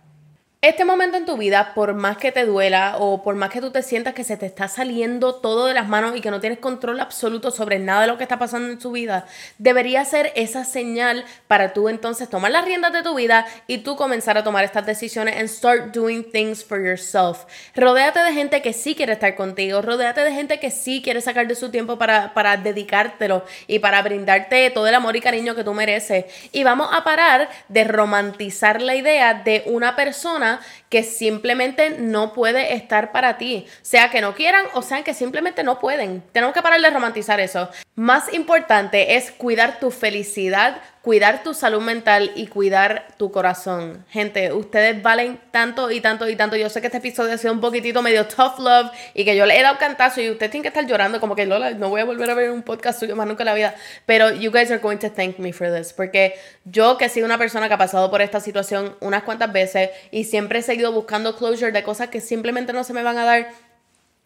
Este 0.63 0.87
momento 0.87 1.19
en 1.19 1.27
tu 1.27 1.37
vida, 1.37 1.75
por 1.75 1.93
más 1.93 2.17
que 2.17 2.33
te 2.33 2.47
duela 2.47 2.97
o 2.99 3.23
por 3.23 3.37
más 3.37 3.51
que 3.51 3.61
tú 3.61 3.71
te 3.71 3.83
sientas 3.83 4.15
que 4.15 4.25
se 4.25 4.39
te 4.39 4.47
está 4.47 4.69
saliendo 4.69 5.35
todo 5.35 5.67
de 5.67 5.75
las 5.75 5.87
manos 5.87 6.17
y 6.17 6.23
que 6.23 6.31
no 6.31 6.41
tienes 6.41 6.59
control 6.59 6.99
absoluto 6.99 7.51
sobre 7.51 7.79
nada 7.79 8.01
de 8.01 8.07
lo 8.07 8.17
que 8.17 8.23
está 8.23 8.39
pasando 8.39 8.73
en 8.73 8.79
tu 8.79 8.91
vida, 8.91 9.27
debería 9.59 10.03
ser 10.07 10.33
esa 10.35 10.65
señal 10.65 11.27
para 11.47 11.75
tú 11.75 11.91
entonces 11.91 12.31
tomar 12.31 12.51
las 12.51 12.65
riendas 12.65 12.95
de 12.95 13.03
tu 13.03 13.15
vida 13.15 13.47
y 13.67 13.79
tú 13.79 13.97
comenzar 13.97 14.39
a 14.39 14.45
tomar 14.45 14.65
estas 14.65 14.87
decisiones 14.87 15.37
and 15.37 15.49
start 15.49 15.95
doing 15.95 16.25
things 16.25 16.65
for 16.65 16.83
yourself. 16.83 17.45
Rodéate 17.77 18.21
de 18.21 18.33
gente 18.33 18.63
que 18.63 18.73
sí 18.73 18.95
quiere 18.95 19.13
estar 19.13 19.37
contigo, 19.37 19.83
rodéate 19.83 20.23
de 20.23 20.33
gente 20.33 20.59
que 20.59 20.71
sí 20.71 21.03
quiere 21.03 21.21
sacar 21.21 21.47
de 21.47 21.55
su 21.55 21.71
tiempo 21.71 21.99
para, 21.99 22.33
para 22.33 22.57
dedicártelo 22.57 23.45
y 23.67 23.79
para 23.79 24.01
brindarte 24.01 24.71
todo 24.71 24.89
el 24.89 24.95
amor 24.95 25.17
y 25.17 25.21
cariño 25.21 25.55
que 25.55 25.65
tú 25.65 25.75
mereces. 25.75 26.25
Y 26.51 26.65
vamos 26.65 26.89
a 26.93 27.05
parar 27.05 27.51
de 27.69 27.85
romantizar 27.85 28.81
la 28.81 28.97
idea 28.97 29.35
de 29.35 29.63
una 29.67 29.95
persona 29.95 30.46
hein, 30.47 30.59
que 30.89 31.03
simplemente 31.03 31.91
no 31.91 32.33
puede 32.33 32.75
estar 32.75 33.13
para 33.13 33.39
ti. 33.39 33.67
Sea 33.83 34.11
que 34.11 34.21
no 34.21 34.35
quieran 34.35 34.65
o 34.75 34.83
sea 34.83 35.03
que 35.03 35.15
simplemente 35.15 35.65
no 35.65 35.79
pueden. 35.79 36.23
Tenemos 36.33 36.55
que 36.55 36.63
parar 36.63 36.81
de 36.81 36.91
romantizar 36.91 37.41
eso. 37.41 37.69
Más 37.95 38.33
importante 38.33 39.17
es 39.17 39.31
cuidar 39.31 39.81
tu 39.81 39.91
felicidad, 39.91 40.83
cuidar 41.01 41.43
tu 41.43 41.55
salud 41.55 41.81
mental 41.81 42.31
y 42.35 42.47
cuidar 42.49 43.07
tu 43.17 43.31
corazón. 43.31 44.05
Gente, 44.11 44.53
ustedes 44.53 45.03
valen 45.03 45.41
tanto 45.51 45.91
y 45.91 46.01
tanto 46.01 46.29
y 46.29 46.37
tanto. 46.37 46.57
Yo 46.57 46.69
sé 46.69 46.81
que 46.81 46.89
este 46.89 46.99
episodio 46.99 47.33
ha 47.33 47.39
sido 47.39 47.53
un 47.53 47.61
poquitito 47.61 48.03
medio 48.03 48.27
tough 48.27 48.59
love 48.59 48.91
y 49.15 49.25
que 49.25 49.37
yo 49.37 49.47
le 49.47 49.59
he 49.59 49.63
dado 49.63 49.79
cantazo 49.79 50.21
y 50.21 50.31
ustedes 50.31 50.51
tienen 50.51 50.63
que 50.63 50.69
estar 50.69 50.87
llorando 50.87 51.21
como 51.21 51.35
que 51.35 51.47
Lola, 51.47 51.71
no 51.71 51.89
voy 51.89 52.01
a 52.01 52.05
volver 52.05 52.29
a 52.29 52.35
ver 52.35 52.51
un 52.51 52.63
podcast 52.63 53.01
suyo 53.01 53.17
más 53.17 53.27
nunca 53.27 53.45
en 53.45 53.47
la 53.47 53.55
vida. 53.55 53.75
Pero 54.05 54.31
you 54.31 54.51
guys 54.51 54.71
are 54.71 54.81
going 54.81 54.99
to 54.99 55.11
thank 55.11 55.39
me 55.39 55.53
for 55.53 55.73
this 55.73 55.93
porque 55.93 56.35
yo 56.65 56.99
que 56.99 57.09
sido 57.09 57.25
una 57.25 57.39
persona 57.39 57.69
que 57.69 57.75
ha 57.75 57.79
pasado 57.79 58.11
por 58.11 58.21
esta 58.21 58.41
situación 58.41 58.97
unas 59.01 59.23
cuantas 59.23 59.53
veces 59.53 59.91
y 60.11 60.25
siempre 60.25 60.59
he 60.59 60.63
seguido 60.63 60.86
buscando 60.93 61.37
closure 61.37 61.73
de 61.73 61.83
cosas 61.83 62.09
que 62.09 62.21
simplemente 62.21 62.73
no 62.73 62.85
se 62.85 62.93
me 62.93 63.03
van 63.03 63.19
a 63.19 63.25
dar 63.25 63.49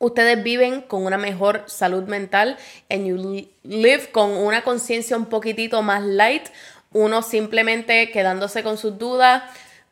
ustedes 0.00 0.43
viven 0.43 0.81
con 0.81 1.05
una 1.05 1.19
mejor 1.19 1.64
salud 1.67 2.05
mental 2.05 2.57
and 2.88 3.07
you 3.07 3.47
live 3.62 4.11
con 4.11 4.31
una 4.31 4.62
conciencia 4.62 5.17
un 5.17 5.26
poquitito 5.26 5.83
más 5.83 6.02
light, 6.02 6.49
uno 6.93 7.23
simplemente 7.23 8.11
quedándose 8.11 8.62
con 8.62 8.79
sus 8.79 8.99
dudas, 8.99 9.43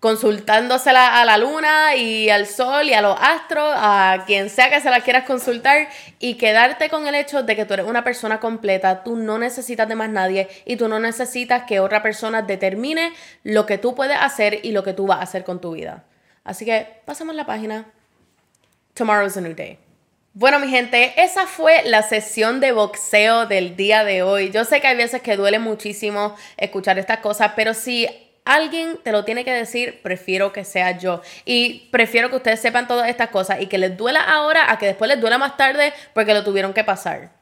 consultándosela 0.01 1.21
a 1.21 1.25
la 1.27 1.37
luna 1.37 1.95
y 1.95 2.31
al 2.31 2.47
sol 2.47 2.89
y 2.89 2.95
a 2.95 3.03
los 3.03 3.19
astros, 3.21 3.71
a 3.77 4.25
quien 4.27 4.49
sea 4.49 4.71
que 4.71 4.81
se 4.81 4.89
la 4.89 5.03
quieras 5.03 5.25
consultar 5.27 5.89
y 6.19 6.35
quedarte 6.35 6.89
con 6.89 7.07
el 7.07 7.15
hecho 7.15 7.43
de 7.43 7.55
que 7.55 7.67
tú 7.67 7.75
eres 7.75 7.87
una 7.87 8.03
persona 8.03 8.41
completa, 8.41 9.03
tú 9.05 9.15
no 9.15 9.39
necesitas 9.39 9.89
de 9.89 9.95
más 9.95 10.09
nadie 10.09 10.49
y 10.65 10.77
tú 10.77 10.89
no 10.89 10.99
necesitas 11.01 11.65
que 11.65 11.81
otra 11.81 12.03
persona 12.03 12.41
determine 12.41 13.13
lo 13.43 13.67
que 13.67 13.77
tú 13.77 13.95
puedes 13.95 14.17
hacer 14.19 14.61
y 14.63 14.73
lo 14.73 14.83
que 14.83 14.95
tú 14.95 15.07
vas 15.07 15.19
a 15.19 15.25
hacer 15.25 15.45
con 15.45 15.61
tu 15.61 15.73
vida. 15.73 16.05
Así 16.49 16.65
que 16.65 17.03
pasamos 17.05 17.35
la 17.35 17.45
página. 17.45 17.85
Tomorrow's 18.95 19.37
a 19.37 19.43
new 19.43 19.55
day. 19.55 19.79
Bueno, 20.33 20.59
mi 20.59 20.69
gente, 20.69 21.13
esa 21.23 21.47
fue 21.47 21.83
la 21.85 22.03
sesión 22.03 22.59
de 22.61 22.73
boxeo 22.73 23.45
del 23.45 23.77
día 23.77 24.03
de 24.03 24.23
hoy. 24.23 24.51
Yo 24.51 24.65
sé 24.65 24.81
que 24.81 24.87
hay 24.87 24.97
veces 24.97 25.21
que 25.21 25.37
duele 25.37 25.59
muchísimo 25.59 26.35
escuchar 26.57 26.99
estas 26.99 27.19
cosas, 27.19 27.53
pero 27.55 27.75
si 27.75 28.09
alguien 28.47 28.99
te 29.03 29.13
lo 29.13 29.27
tiene 29.27 29.45
que 29.45 29.53
decir, 29.53 30.01
prefiero 30.03 30.51
que 30.55 30.65
sea 30.65 30.97
yo. 30.97 31.21
Y 31.45 31.91
prefiero 31.93 32.31
que 32.31 32.37
ustedes 32.37 32.61
sepan 32.61 32.89
todas 32.89 33.11
estas 33.11 33.29
cosas 33.29 33.61
y 33.61 33.67
que 33.67 33.77
les 33.77 33.95
duela 33.95 34.23
ahora 34.23 34.73
a 34.73 34.79
que 34.79 34.87
después 34.87 35.11
les 35.11 35.21
duela 35.21 35.37
más 35.37 35.59
tarde 35.59 35.93
porque 36.15 36.33
lo 36.33 36.45
tuvieron 36.45 36.73
que 36.73 36.83
pasar. 36.83 37.38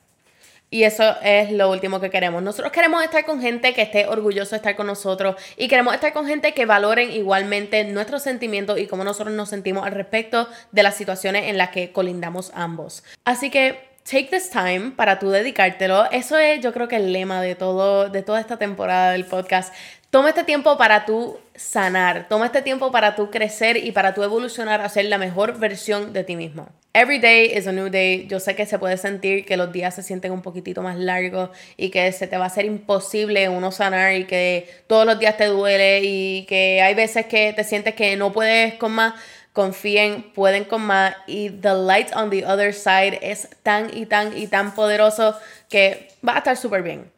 Y 0.68 0.82
eso 0.82 1.14
es 1.22 1.52
lo 1.52 1.70
último 1.70 2.00
que 2.00 2.10
queremos. 2.10 2.42
Nosotros 2.42 2.72
queremos 2.72 3.02
estar 3.04 3.24
con 3.24 3.40
gente 3.40 3.72
que 3.72 3.82
esté 3.82 4.06
orgulloso 4.06 4.50
de 4.50 4.56
estar 4.56 4.74
con 4.74 4.88
nosotros 4.88 5.36
y 5.56 5.68
queremos 5.68 5.94
estar 5.94 6.12
con 6.12 6.26
gente 6.26 6.52
que 6.54 6.66
valoren 6.66 7.12
igualmente 7.12 7.84
nuestros 7.84 8.22
sentimientos 8.22 8.78
y 8.78 8.86
cómo 8.86 9.04
nosotros 9.04 9.34
nos 9.34 9.48
sentimos 9.48 9.86
al 9.86 9.92
respecto 9.92 10.48
de 10.72 10.82
las 10.82 10.96
situaciones 10.96 11.44
en 11.44 11.56
las 11.56 11.70
que 11.70 11.92
colindamos 11.92 12.50
ambos. 12.54 13.04
Así 13.24 13.50
que 13.50 13.96
take 14.02 14.28
this 14.30 14.50
time 14.50 14.92
para 14.96 15.18
tú 15.18 15.30
dedicártelo. 15.30 16.10
Eso 16.10 16.38
es, 16.38 16.60
yo 16.60 16.72
creo 16.72 16.88
que 16.88 16.96
el 16.96 17.12
lema 17.12 17.40
de 17.42 17.54
todo, 17.54 18.08
de 18.08 18.22
toda 18.22 18.40
esta 18.40 18.56
temporada 18.56 19.12
del 19.12 19.24
podcast. 19.24 19.74
Toma 20.10 20.28
este 20.28 20.44
tiempo 20.44 20.78
para 20.78 21.04
tú 21.04 21.38
sanar, 21.54 22.28
toma 22.28 22.46
este 22.46 22.62
tiempo 22.62 22.92
para 22.92 23.16
tú 23.16 23.30
crecer 23.30 23.76
y 23.76 23.92
para 23.92 24.14
tú 24.14 24.22
evolucionar 24.22 24.80
a 24.80 24.88
ser 24.88 25.06
la 25.06 25.18
mejor 25.18 25.58
versión 25.58 26.12
de 26.12 26.22
ti 26.22 26.36
mismo. 26.36 26.68
Every 26.92 27.18
day 27.18 27.52
is 27.54 27.66
a 27.66 27.72
new 27.72 27.90
day. 27.90 28.26
Yo 28.26 28.40
sé 28.40 28.54
que 28.54 28.64
se 28.64 28.78
puede 28.78 28.96
sentir 28.96 29.44
que 29.44 29.56
los 29.56 29.70
días 29.70 29.94
se 29.94 30.02
sienten 30.02 30.32
un 30.32 30.40
poquitito 30.40 30.80
más 30.80 30.96
largos 30.96 31.50
y 31.76 31.90
que 31.90 32.10
se 32.12 32.26
te 32.26 32.38
va 32.38 32.44
a 32.44 32.46
hacer 32.46 32.64
imposible 32.64 33.48
uno 33.50 33.70
sanar 33.70 34.14
y 34.14 34.24
que 34.24 34.66
todos 34.86 35.04
los 35.04 35.18
días 35.18 35.36
te 35.36 35.46
duele 35.46 36.00
y 36.02 36.46
que 36.46 36.80
hay 36.80 36.94
veces 36.94 37.26
que 37.26 37.52
te 37.52 37.64
sientes 37.64 37.94
que 37.94 38.16
no 38.16 38.32
puedes 38.32 38.74
con 38.74 38.92
más 38.92 39.14
confíen, 39.52 40.22
pueden 40.34 40.64
con 40.64 40.82
más 40.82 41.14
y 41.26 41.50
the 41.50 41.74
light 41.74 42.14
on 42.14 42.30
the 42.30 42.46
other 42.46 42.72
side 42.72 43.18
es 43.22 43.48
tan 43.62 43.94
y 43.94 44.06
tan 44.06 44.36
y 44.36 44.46
tan 44.46 44.74
poderoso 44.74 45.34
que 45.68 46.08
va 46.26 46.36
a 46.36 46.38
estar 46.38 46.56
súper 46.56 46.82
bien. 46.82 47.15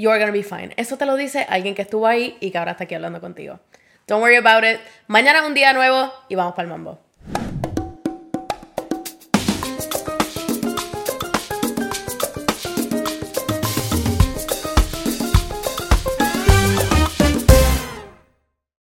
You're 0.00 0.18
gonna 0.18 0.32
be 0.32 0.42
fine. 0.42 0.72
Eso 0.78 0.96
te 0.96 1.04
lo 1.04 1.14
dice 1.14 1.44
alguien 1.46 1.74
que 1.74 1.82
estuvo 1.82 2.06
ahí 2.06 2.38
y 2.40 2.50
que 2.50 2.56
ahora 2.56 2.70
está 2.70 2.84
aquí 2.84 2.94
hablando 2.94 3.20
contigo. 3.20 3.60
Don't 4.06 4.22
worry 4.22 4.36
about 4.36 4.64
it. 4.64 4.80
Mañana 5.08 5.40
es 5.40 5.44
un 5.44 5.52
día 5.52 5.74
nuevo 5.74 6.10
y 6.30 6.36
vamos 6.36 6.54
para 6.54 6.64
el 6.64 6.70
mambo. 6.70 6.98